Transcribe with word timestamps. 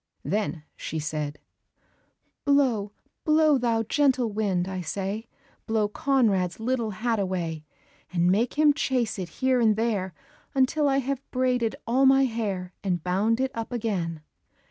Then 0.23 0.63
she 0.75 0.97
said, 0.97 1.37
"Blow, 2.43 2.91
blow, 3.23 3.59
thou 3.59 3.83
gentle 3.83 4.31
wind, 4.31 4.67
I 4.67 4.81
say, 4.81 5.27
Blow 5.67 5.87
Conrad's 5.87 6.59
little 6.59 6.89
hat 6.89 7.19
away, 7.19 7.65
And 8.11 8.31
make 8.31 8.55
him 8.57 8.73
chase 8.73 9.19
it 9.19 9.29
here 9.29 9.59
and 9.59 9.75
there, 9.75 10.15
Until 10.55 10.89
I 10.89 10.97
have 10.97 11.21
braided 11.29 11.75
all 11.85 12.07
my 12.07 12.25
hair, 12.25 12.73
And 12.83 13.03
bound 13.03 13.39
it 13.39 13.51
up 13.53 13.71
again." 13.71 14.23